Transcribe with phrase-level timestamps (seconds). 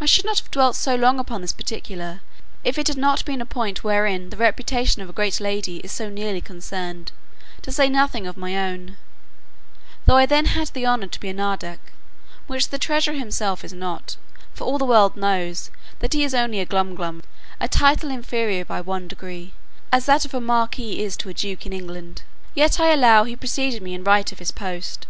[0.00, 2.20] I should not have dwelt so long upon this particular,
[2.64, 5.92] if it had not been a point wherein the reputation of a great lady is
[5.92, 7.12] so nearly concerned,
[7.62, 8.96] to say nothing of my own;
[10.04, 11.78] though I then had the honour to be a nardac,
[12.48, 14.16] which the treasurer himself is not;
[14.52, 15.70] for all the world knows,
[16.00, 17.22] that he is only a glumglum,
[17.60, 19.54] a title inferior by one degree,
[19.92, 22.24] as that of a marquis is to a duke in England;
[22.56, 25.06] yet I allow he preceded me in right of his post.